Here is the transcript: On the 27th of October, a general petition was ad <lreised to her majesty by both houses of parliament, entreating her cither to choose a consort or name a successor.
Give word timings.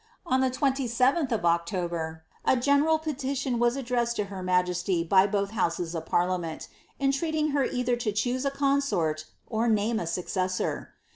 On 0.25 0.41
the 0.41 0.49
27th 0.49 1.31
of 1.31 1.45
October, 1.45 2.23
a 2.43 2.57
general 2.57 2.97
petition 2.97 3.59
was 3.59 3.77
ad 3.77 3.85
<lreised 3.85 4.15
to 4.15 4.23
her 4.33 4.41
majesty 4.41 5.03
by 5.03 5.27
both 5.27 5.51
houses 5.51 5.93
of 5.93 6.07
parliament, 6.07 6.67
entreating 6.99 7.49
her 7.49 7.69
cither 7.69 7.95
to 7.97 8.11
choose 8.11 8.43
a 8.43 8.49
consort 8.49 9.25
or 9.47 9.67
name 9.67 9.99
a 9.99 10.07
successor. 10.07 10.95